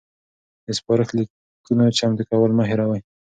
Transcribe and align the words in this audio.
د 0.65 0.67
سپارښت 0.79 1.11
لیکونو 1.17 1.95
چمتو 1.97 2.23
کول 2.29 2.51
مه 2.57 2.63
هیروئ. 2.69 3.01